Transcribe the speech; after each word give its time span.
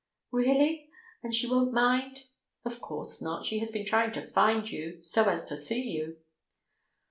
"Really? 0.31 0.89
And 1.21 1.31
she 1.31 1.45
won't 1.47 1.73
mind?" 1.73 2.21
"Of 2.65 2.81
course 2.81 3.21
not, 3.21 3.45
she 3.45 3.59
has 3.59 3.69
been 3.69 3.85
trying 3.85 4.13
to 4.13 4.25
find 4.25 4.67
you 4.67 4.99
so 5.03 5.29
as 5.29 5.45
to 5.45 5.55
see 5.55 5.91
you." 5.91 6.17